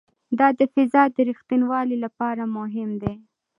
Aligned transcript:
دا 0.39 0.47
د 0.59 0.61
فضا 0.73 1.03
د 1.15 1.17
ریښتینولي 1.29 1.97
لپاره 2.05 2.43
مهم 2.57 2.89
دی. 3.01 3.15